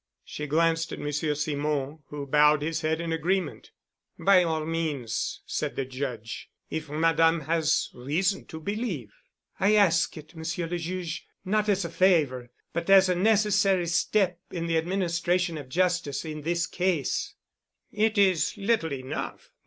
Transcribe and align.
She 0.25 0.47
glanced 0.47 0.91
at 0.91 0.97
Monsieur 0.97 1.35
Simon, 1.35 1.99
who 2.07 2.25
bowed 2.25 2.63
his 2.63 2.81
head 2.81 2.99
in 2.99 3.13
agreement. 3.13 3.69
"By 4.17 4.41
all 4.41 4.65
means," 4.65 5.41
said 5.45 5.75
the 5.75 5.85
Judge, 5.85 6.49
"if 6.71 6.89
Madame 6.89 7.41
has 7.41 7.91
reason 7.93 8.45
to 8.45 8.59
believe——" 8.59 9.13
"I 9.59 9.75
ask 9.75 10.17
it, 10.17 10.35
Monsieur 10.35 10.65
le 10.65 10.79
Juge, 10.79 11.27
not 11.45 11.69
as 11.69 11.85
a 11.85 11.89
favor, 11.91 12.49
but 12.73 12.89
as 12.89 13.09
a 13.09 13.15
necessary 13.15 13.85
step 13.85 14.39
in 14.49 14.65
the 14.65 14.77
administration 14.79 15.55
of 15.59 15.69
justice 15.69 16.25
in 16.25 16.41
this 16.41 16.65
case." 16.65 17.35
"It 17.91 18.17
is 18.17 18.57
little 18.57 18.93
enough. 18.93 19.51